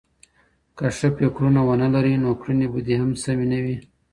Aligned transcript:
که 0.77 0.85
ښه 0.97 1.09
فکرونه 1.17 1.61
ونه 1.67 1.87
لرې 1.95 2.13
نو 2.23 2.29
کړني 2.41 2.67
به 2.73 2.79
دي 2.85 2.95
هم 3.01 3.11
سمي 3.23 3.45
نه 3.51 3.59
وي. 3.63 3.77